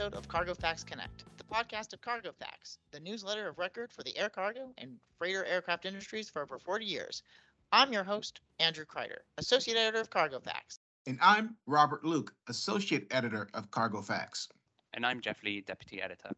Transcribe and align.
episode 0.00 0.16
of 0.16 0.28
Cargo 0.28 0.54
Facts 0.54 0.82
Connect, 0.82 1.24
the 1.36 1.44
podcast 1.44 1.92
of 1.92 2.00
Cargo 2.00 2.32
Facts, 2.32 2.78
the 2.90 3.00
newsletter 3.00 3.46
of 3.48 3.58
record 3.58 3.92
for 3.92 4.02
the 4.02 4.16
air 4.16 4.30
cargo 4.30 4.72
and 4.78 4.96
freighter 5.18 5.44
aircraft 5.44 5.84
industries 5.84 6.30
for 6.30 6.40
over 6.40 6.58
40 6.58 6.86
years. 6.86 7.22
I'm 7.70 7.92
your 7.92 8.04
host, 8.04 8.40
Andrew 8.58 8.86
Kreider, 8.86 9.18
Associate 9.36 9.76
Editor 9.76 10.00
of 10.00 10.08
Cargo 10.08 10.40
Facts. 10.40 10.78
And 11.06 11.18
I'm 11.20 11.54
Robert 11.66 12.02
Luke, 12.02 12.32
Associate 12.48 13.06
Editor 13.10 13.50
of 13.52 13.70
Cargo 13.70 14.00
Facts. 14.00 14.48
And 14.94 15.04
I'm 15.04 15.20
Jeff 15.20 15.42
Lee, 15.42 15.60
Deputy 15.60 16.00
Editor. 16.00 16.30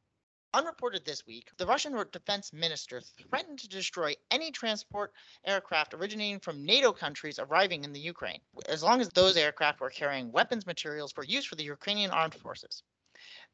Unreported 0.55 1.05
this 1.05 1.25
week, 1.25 1.53
the 1.57 1.67
Russian 1.67 1.97
defense 2.11 2.53
minister 2.53 3.01
threatened 3.01 3.61
to 3.61 3.69
destroy 3.69 4.17
any 4.33 4.51
transport 4.51 5.13
aircraft 5.45 5.95
originating 5.95 6.41
from 6.41 6.67
NATO 6.67 6.91
countries 6.91 7.39
arriving 7.39 7.85
in 7.85 7.93
the 7.93 8.01
Ukraine, 8.01 8.41
as 8.69 8.83
long 8.83 9.01
as 9.01 9.09
those 9.11 9.37
aircraft 9.37 9.81
were 9.81 9.89
carrying 9.89 10.33
weapons 10.33 10.67
materials 10.67 11.13
for 11.13 11.23
use 11.23 11.45
for 11.45 11.55
the 11.55 11.63
Ukrainian 11.63 12.11
armed 12.11 12.35
forces. 12.35 12.83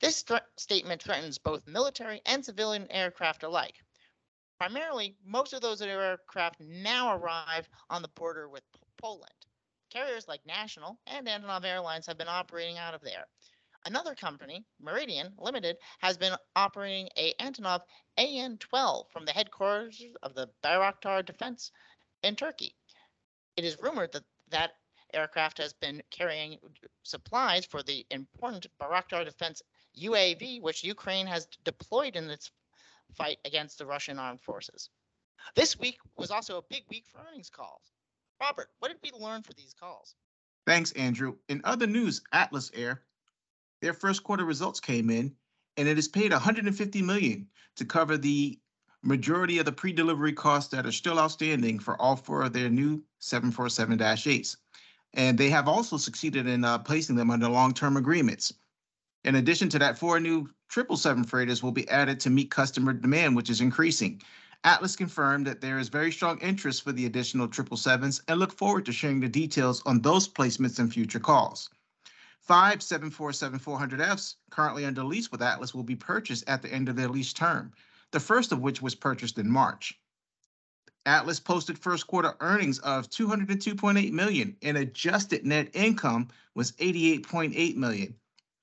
This 0.01 0.23
th- 0.23 0.41
statement 0.57 1.03
threatens 1.03 1.39
both 1.39 1.67
military 1.67 2.23
and 2.27 2.45
civilian 2.45 2.91
aircraft 2.91 3.43
alike. 3.43 3.83
Primarily, 4.59 5.17
most 5.25 5.53
of 5.53 5.61
those 5.61 5.81
aircraft 5.81 6.61
now 6.61 7.17
arrive 7.17 7.69
on 7.91 8.03
the 8.03 8.09
border 8.09 8.49
with 8.49 8.65
Poland. 8.97 9.47
Carriers 9.91 10.29
like 10.29 10.45
National 10.45 10.99
and 11.07 11.27
Antonov 11.27 11.65
Airlines 11.65 12.07
have 12.07 12.19
been 12.19 12.29
operating 12.29 12.77
out 12.77 12.95
of 12.95 13.01
there. 13.03 13.27
Another 13.87 14.15
company, 14.15 14.67
Meridian 14.81 15.33
Limited, 15.39 15.79
has 16.01 16.19
been 16.19 16.37
operating 16.57 17.09
a 17.17 17.35
Antonov 17.35 17.83
AN-12 18.17 19.11
from 19.11 19.25
the 19.25 19.33
headquarters 19.33 20.03
of 20.23 20.35
the 20.35 20.51
Bayraktar 20.63 21.25
Defense 21.25 21.71
in 22.23 22.35
Turkey. 22.35 22.75
It 23.57 23.65
is 23.65 23.81
rumored 23.81 24.13
that 24.13 24.25
that 24.49 24.73
aircraft 25.15 25.59
has 25.59 25.73
been 25.73 26.03
carrying 26.11 26.59
supplies 27.03 27.65
for 27.65 27.83
the 27.83 28.07
important 28.11 28.67
Bayraktar 28.81 29.25
Defense 29.25 29.63
UAV, 29.99 30.61
which 30.61 30.85
Ukraine 30.85 31.27
has 31.27 31.47
deployed 31.65 32.17
in 32.17 32.31
its 32.31 32.51
fight 33.15 33.39
against 33.45 33.79
the 33.79 33.87
Russian 33.87 34.19
armed 34.19 34.41
forces. 34.41 34.91
This 35.55 35.79
week 35.79 35.99
was 36.17 36.31
also 36.31 36.59
a 36.59 36.63
big 36.69 36.85
week 36.91 37.07
for 37.07 37.21
earnings 37.27 37.51
calls. 37.51 37.93
Robert, 38.41 38.69
what 38.79 38.89
did 38.89 38.99
we 39.03 39.19
learn 39.19 39.43
for 39.43 39.55
these 39.55 39.73
calls? 39.73 40.15
Thanks, 40.67 40.93
Andrew. 40.93 41.37
In 41.49 41.63
other 41.65 41.87
news, 41.87 42.21
Atlas 42.33 42.71
Air 42.75 43.03
their 43.81 43.95
first 43.95 44.25
quarter 44.25 44.45
results 44.45 44.81
came 44.81 45.11
in, 45.11 45.35
and 45.77 45.89
it 45.89 45.97
has 45.97 46.09
paid 46.09 46.33
150 46.33 47.03
million 47.03 47.47
to 47.77 47.85
cover 47.85 48.17
the 48.17 48.59
majority 49.03 49.59
of 49.59 49.65
the 49.65 49.73
pre-delivery 49.73 50.33
costs 50.33 50.71
that 50.73 50.85
are 50.85 50.93
still 50.93 51.21
outstanding 51.21 51.79
for 51.79 52.01
all 52.01 52.17
four 52.17 52.43
of 52.43 52.53
their 52.53 52.69
new 52.69 53.03
747-8s. 53.21 54.57
And 55.19 55.37
they 55.37 55.51
have 55.51 55.67
also 55.67 55.97
succeeded 55.97 56.47
in 56.47 56.65
uh, 56.65 56.79
placing 56.79 57.17
them 57.17 57.33
under 57.33 57.49
long-term 57.49 57.97
agreements. 57.97 58.55
In 59.25 59.35
addition 59.35 59.69
to 59.71 59.79
that, 59.81 59.99
four 59.99 60.21
new 60.21 60.49
777 60.71 61.25
freighters 61.25 61.61
will 61.61 61.73
be 61.73 61.89
added 61.89 62.21
to 62.21 62.31
meet 62.31 62.53
customer 62.53 62.93
demand, 62.93 63.35
which 63.35 63.51
is 63.51 63.61
increasing. 63.61 64.23
Atlas 64.63 64.95
confirmed 64.95 65.45
that 65.49 65.61
there 65.61 65.81
is 65.81 65.89
very 65.89 66.13
strong 66.13 66.39
interest 66.39 66.85
for 66.85 66.93
the 66.93 67.07
additional 67.07 67.49
777s 67.49 68.21
and 68.29 68.39
look 68.39 68.57
forward 68.57 68.87
to 68.87 68.93
sharing 68.93 69.19
the 69.19 69.29
details 69.29 69.83
on 69.87 70.01
those 70.03 70.29
placements 70.29 70.79
in 70.79 70.89
future 70.89 71.19
calls. 71.19 71.69
Five 72.39 72.79
747-400Fs 72.79 74.37
currently 74.51 74.85
under 74.85 75.03
lease 75.03 75.33
with 75.33 75.43
Atlas 75.43 75.75
will 75.75 75.83
be 75.83 75.97
purchased 75.97 76.45
at 76.47 76.63
the 76.63 76.73
end 76.73 76.89
of 76.89 76.95
their 76.95 77.09
lease 77.09 77.33
term, 77.33 77.73
the 78.13 78.21
first 78.21 78.53
of 78.53 78.61
which 78.61 78.81
was 78.81 78.95
purchased 78.95 79.37
in 79.37 79.51
March. 79.51 79.99
Atlas 81.07 81.41
posted 81.41 81.79
first 81.79 82.07
quarter 82.07 82.35
earnings 82.41 82.79
of 82.81 83.09
202.8 83.09 84.13
million 84.13 84.57
and 84.63 84.77
adjusted 84.77 85.47
net 85.47 85.71
income 85.73 86.29
was 86.55 86.73
88.8 86.73 87.77
million. 87.77 88.15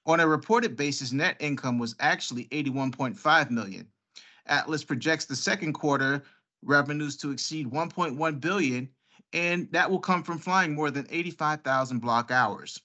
On 0.05 0.19
a 0.19 0.27
reported 0.27 0.77
basis, 0.77 1.11
net 1.11 1.37
income 1.39 1.79
was 1.79 1.95
actually 1.99 2.45
81.5 2.45 3.49
million. 3.49 3.87
Atlas 4.45 4.83
projects 4.83 5.25
the 5.25 5.35
second 5.35 5.73
quarter 5.73 6.23
revenues 6.63 7.17
to 7.17 7.31
exceed 7.31 7.67
1.1 7.71 8.39
billion, 8.39 8.89
and 9.33 9.71
that 9.71 9.89
will 9.89 9.99
come 9.99 10.23
from 10.23 10.37
flying 10.37 10.75
more 10.75 10.91
than 10.91 11.07
85,000 11.09 11.99
block 11.99 12.29
hours. 12.29 12.79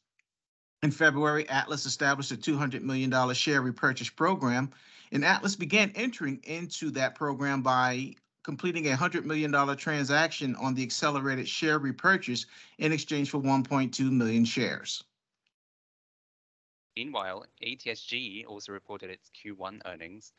In 0.82 0.90
February, 0.90 1.46
Atlas 1.50 1.84
established 1.84 2.32
a 2.32 2.36
$200 2.36 2.80
million 2.80 3.34
share 3.34 3.60
repurchase 3.60 4.08
program, 4.08 4.70
and 5.12 5.24
Atlas 5.24 5.56
began 5.56 5.92
entering 5.94 6.40
into 6.44 6.90
that 6.92 7.14
program 7.14 7.60
by 7.60 8.14
completing 8.42 8.86
a 8.88 8.96
$100 8.96 9.24
million 9.24 9.76
transaction 9.76 10.56
on 10.56 10.74
the 10.74 10.82
accelerated 10.82 11.48
share 11.48 11.78
repurchase 11.78 12.46
in 12.78 12.92
exchange 12.92 13.30
for 13.30 13.38
1.2 13.38 14.10
million 14.10 14.44
shares. 14.44 15.04
Meanwhile, 16.96 17.46
ATSG 17.62 18.46
also 18.46 18.72
reported 18.72 19.10
its 19.10 19.30
Q1 19.30 19.80
earnings, 19.86 20.32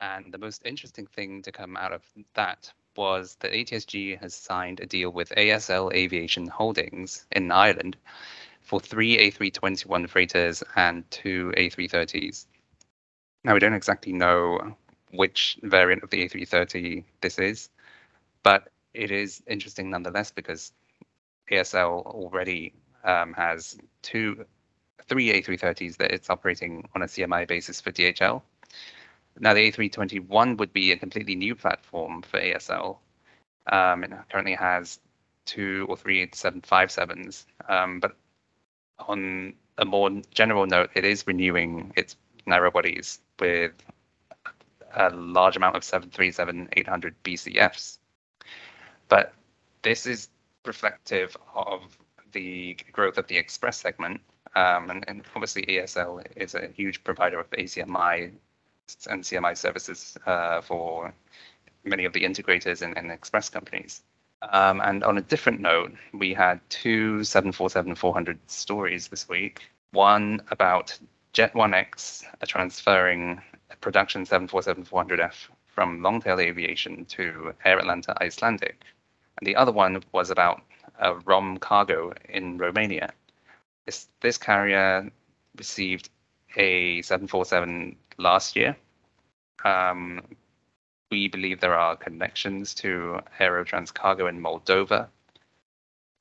and 0.00 0.32
the 0.32 0.38
most 0.38 0.62
interesting 0.64 1.06
thing 1.06 1.42
to 1.42 1.52
come 1.52 1.76
out 1.76 1.92
of 1.92 2.02
that 2.34 2.72
was 2.96 3.36
that 3.40 3.52
ATSG 3.52 4.20
has 4.20 4.34
signed 4.34 4.80
a 4.80 4.86
deal 4.86 5.10
with 5.10 5.30
ASL 5.30 5.92
Aviation 5.92 6.46
Holdings 6.46 7.26
in 7.32 7.50
Ireland 7.50 7.96
for 8.60 8.80
three 8.80 9.16
A321 9.30 10.08
freighters 10.08 10.62
and 10.76 11.08
two 11.10 11.52
A330s. 11.56 12.46
Now, 13.44 13.54
we 13.54 13.60
don't 13.60 13.74
exactly 13.74 14.12
know 14.12 14.76
which 15.16 15.58
variant 15.62 16.02
of 16.02 16.10
the 16.10 16.28
A330 16.28 17.04
this 17.20 17.38
is, 17.38 17.70
but 18.42 18.68
it 18.92 19.10
is 19.10 19.42
interesting 19.46 19.90
nonetheless 19.90 20.30
because 20.30 20.72
ASL 21.50 22.06
already 22.06 22.72
um, 23.04 23.32
has 23.34 23.76
two, 24.02 24.44
three 25.08 25.32
A330s 25.32 25.96
that 25.98 26.10
it's 26.10 26.30
operating 26.30 26.88
on 26.94 27.02
a 27.02 27.06
CMI 27.06 27.46
basis 27.46 27.80
for 27.80 27.92
DHL. 27.92 28.42
Now, 29.40 29.52
the 29.52 29.70
A321 29.70 30.58
would 30.58 30.72
be 30.72 30.92
a 30.92 30.96
completely 30.96 31.34
new 31.34 31.54
platform 31.54 32.22
for 32.22 32.40
ASL. 32.40 32.98
Um, 33.70 34.04
it 34.04 34.12
currently 34.30 34.54
has 34.54 35.00
two 35.44 35.86
or 35.88 35.96
three 35.96 36.26
757s, 36.26 37.44
um, 37.68 38.00
but 38.00 38.16
on 39.00 39.54
a 39.78 39.84
more 39.84 40.10
general 40.32 40.66
note, 40.66 40.90
it 40.94 41.04
is 41.04 41.26
renewing 41.26 41.92
its 41.96 42.16
narrow 42.46 42.70
bodies 42.70 43.20
with 43.40 43.72
a 44.96 45.10
large 45.10 45.56
amount 45.56 45.76
of 45.76 45.82
737-800 45.82 47.14
BCFs. 47.24 47.98
But 49.08 49.34
this 49.82 50.06
is 50.06 50.28
reflective 50.64 51.36
of 51.54 51.96
the 52.32 52.76
growth 52.92 53.18
of 53.18 53.26
the 53.26 53.36
express 53.36 53.78
segment. 53.78 54.20
Um, 54.56 54.90
and, 54.90 55.04
and, 55.08 55.22
obviously, 55.34 55.62
ASL 55.62 56.24
is 56.36 56.54
a 56.54 56.68
huge 56.68 57.02
provider 57.02 57.40
of 57.40 57.50
ACMI 57.50 58.32
and 59.08 59.22
CMI 59.22 59.56
services 59.56 60.16
uh, 60.26 60.60
for 60.60 61.12
many 61.84 62.04
of 62.04 62.12
the 62.12 62.20
integrators 62.20 62.82
and, 62.82 62.96
and 62.96 63.10
express 63.10 63.48
companies. 63.48 64.02
Um, 64.42 64.80
and 64.80 65.02
on 65.04 65.18
a 65.18 65.22
different 65.22 65.60
note, 65.60 65.92
we 66.12 66.34
had 66.34 66.60
two 66.68 67.20
747-400 67.20 68.38
stories 68.46 69.08
this 69.08 69.28
week. 69.28 69.62
One 69.92 70.42
about 70.50 70.98
Jet1X 71.34 72.24
transferring 72.46 73.40
production 73.84 74.24
747-400F 74.24 75.48
from 75.66 76.02
Longtail 76.02 76.40
Aviation 76.40 77.04
to 77.04 77.52
Air 77.64 77.78
Atlanta 77.78 78.16
Icelandic. 78.22 78.82
And 79.38 79.46
the 79.46 79.54
other 79.54 79.72
one 79.72 80.02
was 80.12 80.30
about 80.30 80.62
a 80.98 81.14
ROM 81.26 81.58
cargo 81.58 82.14
in 82.30 82.56
Romania. 82.56 83.12
This, 83.84 84.08
this 84.20 84.38
carrier 84.38 85.10
received 85.58 86.08
a 86.56 87.02
747 87.02 87.94
last 88.16 88.56
year, 88.56 88.74
um, 89.64 90.22
we 91.10 91.28
believe 91.28 91.60
there 91.60 91.78
are 91.78 91.96
connections 91.96 92.74
to 92.74 93.20
Aerotrans 93.38 93.92
Cargo 93.92 94.26
in 94.26 94.40
Moldova. 94.40 95.08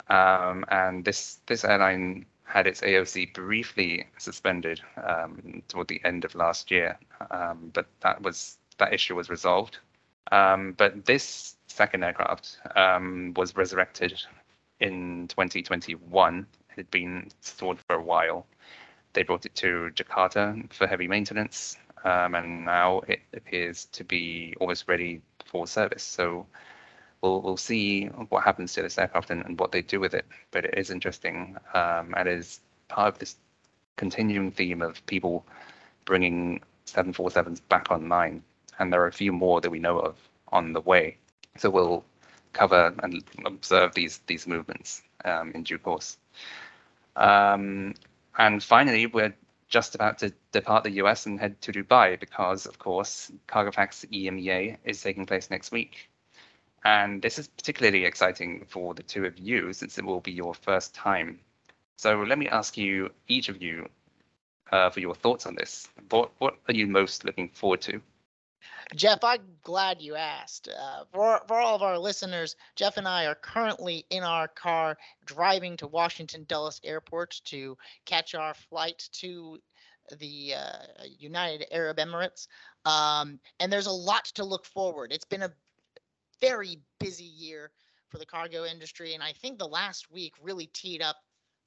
Um, 0.10 0.66
and 0.68 1.06
this 1.06 1.40
this 1.46 1.64
airline 1.64 2.26
had 2.54 2.68
its 2.68 2.82
AOC 2.82 3.34
briefly 3.34 4.06
suspended 4.20 4.80
um, 5.04 5.64
toward 5.68 5.88
the 5.88 6.00
end 6.06 6.24
of 6.24 6.36
last 6.36 6.70
year, 6.70 7.00
um, 7.32 7.72
but 7.74 7.88
that 8.02 8.22
was 8.22 8.58
that 8.78 8.94
issue 8.94 9.16
was 9.16 9.28
resolved. 9.28 9.80
Um, 10.32 10.74
but 10.78 11.04
this 11.06 11.56
second 11.66 12.04
aircraft 12.04 12.60
um, 12.76 13.34
was 13.36 13.56
resurrected 13.56 14.22
in 14.80 15.28
2021. 15.30 16.46
It 16.70 16.76
had 16.76 16.92
been 16.92 17.30
stored 17.42 17.80
for 17.80 17.96
a 17.96 18.04
while. 18.04 18.46
They 19.14 19.24
brought 19.24 19.48
it 19.48 19.56
to 19.56 19.90
Jakarta 19.96 20.72
for 20.72 20.86
heavy 20.86 21.08
maintenance, 21.08 21.76
um, 22.04 22.36
and 22.36 22.66
now 22.66 23.02
it 23.08 23.22
appears 23.36 23.86
to 23.94 24.04
be 24.04 24.54
almost 24.60 24.88
ready 24.88 25.22
for 25.44 25.66
service. 25.66 26.04
So 26.04 26.46
we'll 27.24 27.42
we'll 27.42 27.58
see 27.58 28.06
what 28.30 28.44
happens 28.44 28.74
to 28.74 28.84
this 28.84 29.00
aircraft 29.00 29.32
and, 29.32 29.44
and 29.46 29.60
what 29.60 29.72
they 29.72 29.82
do 29.82 30.00
with 30.00 30.14
it. 30.14 30.26
But 30.52 30.66
it 30.66 30.76
is 30.78 30.92
interesting, 30.92 31.58
um, 31.74 32.14
and 32.16 32.28
is 32.28 32.60
part 32.90 33.08
of 33.08 33.20
this 33.20 33.38
continuing 33.96 34.52
theme 34.52 34.82
of 34.82 35.04
people 35.08 35.46
bringing 36.06 36.62
747s 36.86 37.62
back 37.70 37.90
online, 37.90 38.44
and 38.78 38.92
there 38.92 39.02
are 39.02 39.08
a 39.08 39.14
few 39.14 39.32
more 39.32 39.62
that 39.62 39.72
we 39.72 39.80
know 39.80 40.00
of 40.00 40.18
on 40.52 40.74
the 40.74 40.82
way. 40.82 41.18
So 41.58 41.70
we'll 41.70 42.04
cover 42.52 42.94
and 43.02 43.24
observe 43.46 43.94
these 43.96 44.20
these 44.28 44.46
movements 44.46 45.02
um, 45.26 45.52
in 45.56 45.64
due 45.64 45.80
course. 45.80 46.18
Um, 47.16 47.94
and 48.38 48.62
finally, 48.64 49.06
we're 49.08 49.34
just 49.70 49.96
about 49.96 50.20
to 50.20 50.32
depart 50.52 50.84
the 50.84 50.92
US 51.04 51.26
and 51.26 51.40
head 51.40 51.60
to 51.62 51.72
Dubai 51.72 52.20
because, 52.20 52.66
of 52.68 52.78
course, 52.78 53.32
CargoFacts 53.48 54.06
EMEA 54.12 54.78
is 54.84 55.02
taking 55.02 55.26
place 55.26 55.50
next 55.50 55.72
week. 55.72 56.10
And 56.86 57.22
this 57.22 57.40
is 57.40 57.48
particularly 57.48 58.06
exciting 58.06 58.66
for 58.68 58.94
the 58.94 59.04
two 59.04 59.26
of 59.26 59.40
you 59.40 59.74
since 59.74 59.98
it 59.98 60.06
will 60.06 60.20
be 60.20 60.32
your 60.32 60.54
first 60.54 60.94
time. 60.94 61.40
So 61.98 62.22
let 62.22 62.38
me 62.38 62.48
ask 62.48 62.78
you, 62.78 63.10
each 63.28 63.50
of 63.50 63.62
you, 63.62 63.88
uh, 64.72 64.90
for 64.90 65.00
your 65.00 65.16
thoughts 65.16 65.46
on 65.46 65.56
this. 65.56 65.88
What, 66.10 66.32
what 66.40 66.58
are 66.68 66.74
you 66.74 66.88
most 66.88 67.24
looking 67.26 67.50
forward 67.50 67.82
to? 67.82 68.02
Jeff, 68.96 69.24
I'm 69.24 69.42
glad 69.62 70.02
you 70.02 70.16
asked. 70.16 70.68
Uh, 70.68 71.04
for, 71.12 71.42
for 71.48 71.60
all 71.60 71.76
of 71.76 71.82
our 71.82 71.98
listeners, 71.98 72.56
Jeff 72.76 72.98
and 72.98 73.08
I 73.08 73.26
are 73.26 73.36
currently 73.36 74.06
in 74.10 74.24
our 74.24 74.48
car 74.48 74.98
driving 75.26 75.78
to 75.78 75.88
Washington 75.88 76.46
Dulles 76.48 76.82
Airport 76.84 77.42
to 77.46 77.78
catch 78.06 78.36
our 78.36 78.54
flight 78.54 79.08
to 79.14 79.60
the 80.20 80.54
uh, 80.56 81.04
United 81.18 81.66
Arab 81.72 81.98
Emirates. 81.98 82.48
Um, 82.86 83.40
and 83.60 83.72
there's 83.72 83.88
a 83.88 83.92
lot 83.92 84.26
to 84.26 84.44
look 84.44 84.66
forward. 84.66 85.12
It's 85.12 85.26
been 85.26 85.44
a 85.44 85.52
very 86.42 86.80
busy 87.00 87.24
year 87.24 87.72
for 88.10 88.18
the 88.18 88.26
cargo 88.26 88.66
industry, 88.66 89.14
and 89.14 89.24
I 89.24 89.34
think 89.34 89.58
the 89.58 89.68
last 89.68 90.12
week 90.12 90.34
really 90.42 90.68
teed 90.68 91.02
up 91.02 91.18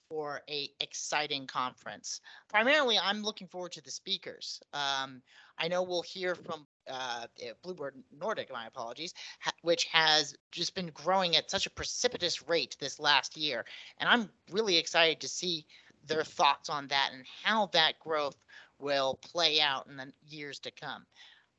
for 0.09 0.43
a 0.49 0.71
exciting 0.81 1.47
conference. 1.47 2.21
Primarily, 2.49 2.99
I'm 2.99 3.23
looking 3.23 3.49
forward 3.49 3.73
to 3.73 3.83
the 3.83 3.91
speakers. 3.91 4.61
Um, 4.73 5.23
I 5.59 5.69
know 5.69 5.83
we'll 5.83 6.03
hear 6.03 6.35
from 6.35 6.67
uh, 6.89 7.27
eh, 7.41 7.53
Bluebird 7.63 7.95
Nordic, 8.17 8.53
my 8.53 8.67
apologies, 8.67 9.15
which 9.63 9.85
has 9.85 10.35
just 10.53 10.75
been 10.75 10.91
growing 10.95 11.37
at 11.37 11.51
such 11.51 11.67
a 11.67 11.71
precipitous 11.71 12.49
rate 12.49 12.77
this 12.79 13.01
last 13.01 13.37
year. 13.37 13.65
And 13.99 14.09
I'm 14.09 14.31
really 14.51 14.77
excited 14.77 15.21
to 15.21 15.29
see 15.29 15.67
their 16.07 16.25
thoughts 16.25 16.69
on 16.69 16.87
that 16.89 17.11
and 17.13 17.25
how 17.43 17.67
that 17.73 17.99
growth 17.99 18.37
will 18.79 19.19
play 19.23 19.61
out 19.61 19.87
in 19.89 19.97
the 19.97 20.13
years 20.29 20.59
to 20.61 20.71
come. 20.71 21.05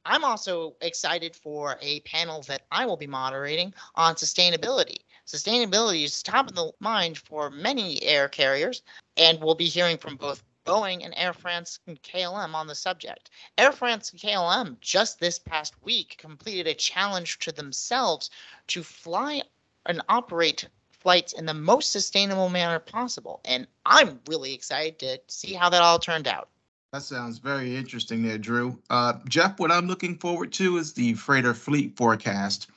I'm 0.10 0.24
also 0.24 0.74
excited 0.80 1.36
for 1.36 1.78
a 1.82 2.00
panel 2.00 2.42
that 2.44 2.62
I 2.72 2.86
will 2.86 2.96
be 2.96 3.08
moderating 3.08 3.74
on 3.96 4.16
sustainability. 4.16 5.00
Sustainability 5.26 6.06
is 6.06 6.24
top 6.24 6.48
of 6.48 6.56
the 6.56 6.72
mind 6.80 7.18
for 7.18 7.50
many 7.50 8.02
air 8.02 8.30
carriers, 8.30 8.84
and 9.18 9.38
we'll 9.42 9.54
be 9.54 9.68
hearing 9.68 9.98
from 9.98 10.16
both 10.16 10.46
Boeing 10.66 11.04
and 11.04 11.14
Air 11.18 11.34
France 11.34 11.80
and 11.88 12.02
KLM 12.04 12.56
on 12.56 12.68
the 12.68 12.74
subject. 12.76 13.32
Air 13.58 13.74
France 13.74 14.12
and 14.12 14.22
KLM 14.22 14.80
just 14.80 15.20
this 15.20 15.40
past 15.40 15.74
week 15.84 16.16
completed 16.18 16.68
a 16.68 16.74
challenge 16.74 17.40
to 17.40 17.52
themselves 17.52 18.30
to 18.68 18.84
fly 18.84 19.42
and 19.88 20.02
operate 20.08 20.70
flights 20.90 21.34
in 21.34 21.46
the 21.46 21.54
most 21.54 21.92
sustainable 21.92 22.48
manner 22.48 22.80
possible. 22.80 23.42
And 23.44 23.68
I'm 23.86 24.22
really 24.30 24.54
excited 24.54 25.00
to 25.00 25.20
see 25.28 25.54
how 25.54 25.70
that 25.70 25.82
all 25.82 26.00
turned 26.00 26.30
out. 26.30 26.48
That 26.94 27.02
sounds 27.04 27.38
very 27.38 27.76
interesting 27.76 28.24
there, 28.24 28.38
Drew. 28.38 28.80
Uh, 28.90 29.14
Jeff, 29.28 29.60
what 29.60 29.72
I'm 29.72 29.88
looking 29.88 30.18
forward 30.18 30.54
to 30.54 30.78
is 30.78 30.94
the 30.94 31.16
freighter 31.16 31.54
fleet 31.54 31.98
forecast. 31.98 32.70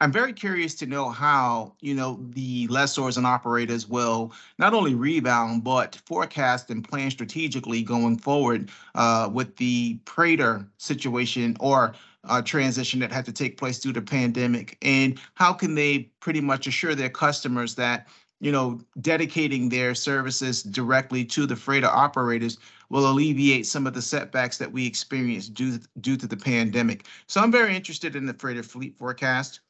I'm 0.00 0.12
very 0.12 0.32
curious 0.32 0.74
to 0.76 0.86
know 0.86 1.08
how, 1.08 1.74
you 1.80 1.94
know, 1.94 2.20
the 2.30 2.68
lessors 2.68 3.16
and 3.16 3.26
operators 3.26 3.88
will 3.88 4.32
not 4.58 4.72
only 4.72 4.94
rebound, 4.94 5.64
but 5.64 6.00
forecast 6.06 6.70
and 6.70 6.86
plan 6.86 7.10
strategically 7.10 7.82
going 7.82 8.18
forward 8.18 8.70
uh, 8.94 9.30
with 9.32 9.56
the 9.56 9.98
preighter 10.04 10.68
situation 10.78 11.56
or 11.58 11.94
uh, 12.24 12.42
transition 12.42 13.00
that 13.00 13.10
had 13.10 13.24
to 13.24 13.32
take 13.32 13.56
place 13.56 13.78
due 13.78 13.92
to 13.92 14.02
pandemic. 14.02 14.76
And 14.82 15.18
how 15.34 15.52
can 15.52 15.74
they 15.74 16.10
pretty 16.20 16.40
much 16.40 16.66
assure 16.66 16.94
their 16.94 17.10
customers 17.10 17.74
that, 17.76 18.06
you 18.40 18.52
know, 18.52 18.80
dedicating 19.00 19.68
their 19.68 19.94
services 19.94 20.62
directly 20.62 21.24
to 21.24 21.46
the 21.46 21.56
freighter 21.56 21.88
operators 21.88 22.58
will 22.90 23.10
alleviate 23.10 23.66
some 23.66 23.86
of 23.86 23.94
the 23.94 24.02
setbacks 24.02 24.58
that 24.58 24.70
we 24.70 24.86
experienced 24.86 25.54
due, 25.54 25.78
due 26.00 26.16
to 26.16 26.26
the 26.26 26.36
pandemic. 26.36 27.06
So 27.26 27.40
I'm 27.40 27.50
very 27.50 27.74
interested 27.74 28.14
in 28.14 28.26
the 28.26 28.34
freighter 28.34 28.62
fleet 28.62 28.96
forecast. 28.96 29.60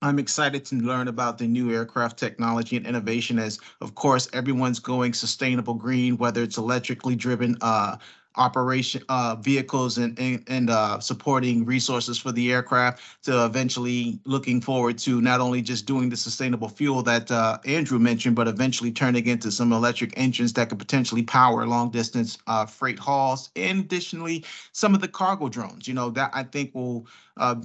I'm 0.00 0.20
excited 0.20 0.64
to 0.66 0.76
learn 0.76 1.08
about 1.08 1.38
the 1.38 1.48
new 1.48 1.72
aircraft 1.72 2.18
technology 2.18 2.76
and 2.76 2.86
innovation 2.86 3.38
as, 3.38 3.58
of 3.80 3.96
course, 3.96 4.28
everyone's 4.32 4.78
going 4.78 5.12
sustainable 5.12 5.74
green, 5.74 6.16
whether 6.18 6.42
it's 6.42 6.56
electrically 6.56 7.16
driven 7.16 7.56
uh, 7.62 7.96
operation 8.38 9.02
uh, 9.08 9.36
vehicles 9.36 9.98
and, 9.98 10.18
and, 10.18 10.42
and 10.46 10.70
uh, 10.70 10.98
supporting 11.00 11.64
resources 11.64 12.18
for 12.18 12.32
the 12.32 12.52
aircraft 12.52 13.24
to 13.24 13.44
eventually 13.44 14.20
looking 14.24 14.60
forward 14.60 14.96
to 14.98 15.20
not 15.20 15.40
only 15.40 15.60
just 15.60 15.86
doing 15.86 16.08
the 16.08 16.16
sustainable 16.16 16.68
fuel 16.68 17.02
that 17.02 17.30
uh, 17.30 17.58
Andrew 17.66 17.98
mentioned, 17.98 18.36
but 18.36 18.48
eventually 18.48 18.92
turning 18.92 19.26
into 19.26 19.50
some 19.50 19.72
electric 19.72 20.14
engines 20.16 20.52
that 20.54 20.68
could 20.68 20.78
potentially 20.78 21.22
power 21.22 21.66
long 21.66 21.90
distance 21.90 22.38
uh, 22.46 22.64
freight 22.64 22.98
hauls. 22.98 23.50
And 23.56 23.80
additionally, 23.80 24.44
some 24.72 24.94
of 24.94 25.00
the 25.00 25.08
cargo 25.08 25.48
drones, 25.48 25.88
you 25.88 25.94
know, 25.94 26.10
that 26.10 26.30
I 26.32 26.44
think 26.44 26.74
will 26.74 27.06
uh, 27.36 27.56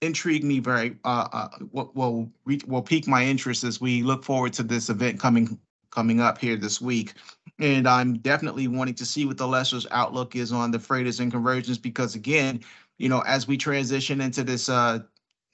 intrigue 0.00 0.44
me 0.44 0.58
very 0.58 0.96
uh, 1.04 1.28
uh 1.32 1.48
will 1.72 1.90
will, 1.94 2.32
will 2.66 2.82
pique 2.82 3.06
my 3.06 3.24
interest 3.24 3.64
as 3.64 3.80
we 3.80 4.02
look 4.02 4.24
forward 4.24 4.52
to 4.54 4.62
this 4.62 4.88
event 4.88 5.20
coming 5.20 5.58
coming 5.90 6.20
up 6.20 6.38
here 6.38 6.56
this 6.56 6.80
week. 6.80 7.14
And 7.58 7.86
I'm 7.88 8.18
definitely 8.18 8.68
wanting 8.68 8.94
to 8.94 9.06
see 9.06 9.26
what 9.26 9.36
the 9.36 9.46
lessor's 9.46 9.86
outlook 9.90 10.36
is 10.36 10.52
on 10.52 10.70
the 10.70 10.78
freighters 10.78 11.20
and 11.20 11.30
conversions 11.30 11.78
because 11.78 12.14
again, 12.14 12.60
you 12.98 13.08
know, 13.08 13.20
as 13.20 13.46
we 13.46 13.56
transition 13.56 14.20
into 14.20 14.44
this 14.44 14.68
uh 14.68 15.00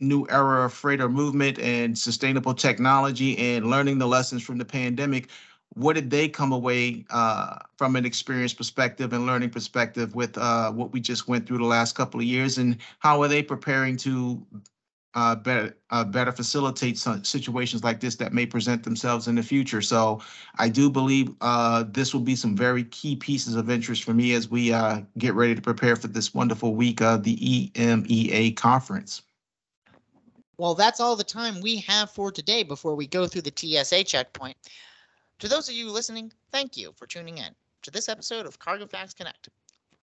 new 0.01 0.27
era 0.29 0.65
of 0.67 0.73
freighter 0.73 1.09
movement 1.09 1.59
and 1.59 1.97
sustainable 1.99 2.55
technology 2.55 3.39
and 3.39 3.71
learning 3.71 3.99
the 3.99 4.07
lessons 4.07 4.43
from 4.43 4.59
the 4.59 4.65
pandemic, 4.65 5.29
what 5.75 5.95
did 5.95 6.11
they 6.11 6.29
come 6.29 6.53
away 6.53 7.05
uh, 7.11 7.59
from 7.77 7.97
an 7.97 8.05
experience 8.07 8.55
perspective 8.55 9.13
and 9.13 9.27
learning 9.27 9.51
perspective 9.51 10.15
with 10.15 10.37
uh, 10.39 10.71
what 10.73 10.93
we 10.93 11.01
just 11.01 11.29
went 11.29 11.47
through 11.47 11.59
the 11.59 11.65
last 11.65 11.95
couple 11.95 12.21
of 12.21 12.27
years 12.27 12.59
and 12.59 12.79
how 12.99 13.23
are 13.23 13.29
they 13.29 13.43
preparing 13.43 13.97
to 13.97 14.45
uh, 15.17 15.35
better 15.35 15.75
uh, 15.91 16.05
better 16.05 16.31
facilitate 16.31 16.99
some 16.99 17.25
situations 17.25 17.83
like 17.83 18.01
this 18.01 18.17
that 18.17 18.35
may 18.35 18.45
present 18.45 18.85
themselves 18.85 19.27
in 19.27 19.35
the 19.35 19.43
future. 19.43 19.81
So 19.81 20.21
i 20.59 20.69
do 20.69 20.91
believe 20.91 21.35
uh, 21.41 21.85
this 21.89 22.13
will 22.13 22.21
be 22.21 22.37
some 22.37 22.55
very 22.55 22.85
key 22.85 23.17
pieces 23.17 23.57
of 23.57 23.71
interest 23.71 24.05
for 24.05 24.13
me 24.13 24.35
as 24.35 24.51
we 24.51 24.73
uh, 24.73 25.01
get 25.19 25.35
ready 25.35 25.55
to 25.55 25.63
prepare 25.63 25.97
for 25.97 26.09
this 26.09 26.35
wonderful 26.35 26.75
week 26.75 27.01
of 27.01 27.25
the 27.25 27.71
emea 27.75 28.55
conference. 28.57 29.23
Well 30.59 30.75
that's 30.75 31.01
all 31.01 31.17
the 31.17 31.25
time 31.25 31.63
we 31.63 31.79
have 31.79 32.11
for 32.11 32.31
today 32.31 32.63
before 32.63 32.95
we 32.95 33.07
go 33.07 33.27
through 33.27 33.43
the 33.43 33.53
tsa 33.57 34.05
checkpoint. 34.05 34.57
To 35.39 35.49
those 35.49 35.69
of 35.69 35.75
you 35.75 35.91
listening, 35.91 36.31
thank 36.53 36.77
you 36.77 36.93
for 36.97 37.07
tuning 37.07 37.39
in 37.39 37.55
to 37.83 37.91
this 37.91 38.09
episode 38.11 38.45
of 38.45 38.59
CargoFacts 38.59 39.17
Connect. 39.17 39.49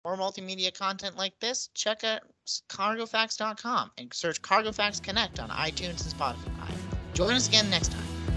More 0.05 0.17
multimedia 0.17 0.77
content 0.77 1.15
like 1.15 1.39
this, 1.39 1.69
check 1.73 2.03
out 2.03 2.21
cargofacts.com 2.67 3.91
and 3.97 4.13
search 4.13 4.41
CargoFacts 4.41 5.01
Connect 5.01 5.39
on 5.39 5.49
iTunes 5.49 6.03
and 6.03 6.13
Spotify. 6.13 6.69
Join 7.13 7.33
us 7.35 7.47
again 7.47 7.69
next 7.69 7.93
time. 7.93 8.32